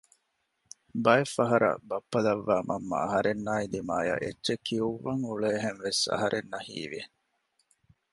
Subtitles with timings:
[1.03, 7.01] ބައެއްފަހަރަށް ބައްޕަ ލައްވައި މަންމަ އަހަރެންނާއި ދިމަޔަށް އެއްޗެއް ކިއުއްވަން އުޅޭހެންވެސް އަހަރެންނަށް ހީވެ